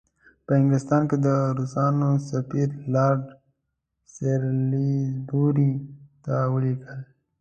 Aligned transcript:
په 0.45 0.51
انګلستان 0.59 1.01
کې 1.09 1.17
د 1.25 1.27
روسانو 1.57 2.09
سفیر 2.29 2.69
لارډ 2.93 3.23
سالیزبوري 4.13 5.71
ته 6.23 6.35
ولیکل. 6.53 6.99